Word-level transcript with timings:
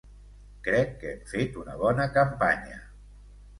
Crec 0.67 0.95
que 1.03 1.11
hem 1.11 1.21
fet 1.35 1.61
una 1.65 1.77
bona 1.83 2.09
campanya. 2.19 2.83